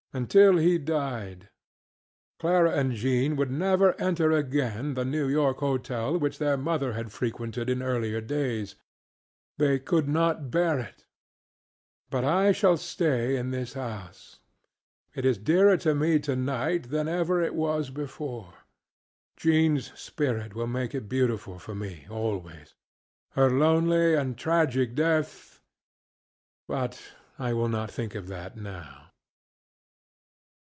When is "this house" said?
13.51-14.41